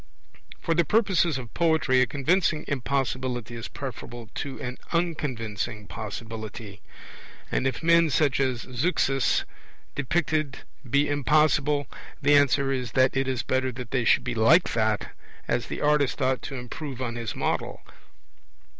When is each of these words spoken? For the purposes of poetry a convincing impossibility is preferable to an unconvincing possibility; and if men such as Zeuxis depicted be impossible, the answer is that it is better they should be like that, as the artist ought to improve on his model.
For 0.59 0.73
the 0.73 0.83
purposes 0.83 1.37
of 1.37 1.53
poetry 1.53 2.01
a 2.01 2.07
convincing 2.07 2.65
impossibility 2.67 3.53
is 3.55 3.67
preferable 3.67 4.31
to 4.33 4.59
an 4.59 4.79
unconvincing 4.91 5.85
possibility; 5.85 6.81
and 7.51 7.67
if 7.67 7.83
men 7.83 8.09
such 8.09 8.39
as 8.39 8.61
Zeuxis 8.63 9.43
depicted 9.93 10.61
be 10.89 11.07
impossible, 11.07 11.85
the 12.19 12.33
answer 12.33 12.71
is 12.71 12.93
that 12.93 13.15
it 13.15 13.27
is 13.27 13.43
better 13.43 13.71
they 13.71 14.03
should 14.03 14.23
be 14.23 14.33
like 14.33 14.73
that, 14.73 15.11
as 15.47 15.67
the 15.67 15.81
artist 15.81 16.19
ought 16.19 16.41
to 16.41 16.55
improve 16.55 16.99
on 16.99 17.13
his 17.15 17.35
model. 17.35 17.83